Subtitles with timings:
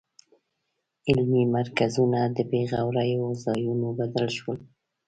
[1.09, 4.59] علمي مرکزونه د بېغوریو ځایونو بدل شول.